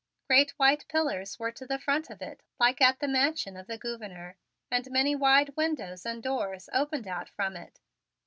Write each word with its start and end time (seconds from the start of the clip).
Great 0.25 0.49
white 0.57 0.87
pillars 0.87 1.37
were 1.37 1.51
to 1.51 1.63
the 1.67 1.77
front 1.77 2.09
of 2.09 2.23
it 2.23 2.41
like 2.59 2.81
at 2.81 2.97
the 2.99 3.07
Mansion 3.07 3.55
of 3.55 3.67
the 3.67 3.77
Gouverneur, 3.77 4.35
and 4.71 4.89
many 4.89 5.15
wide 5.15 5.55
windows 5.55 6.07
and 6.07 6.23
doors 6.23 6.69
opened 6.73 7.07
out 7.07 7.29
from 7.29 7.55
it. 7.55 7.79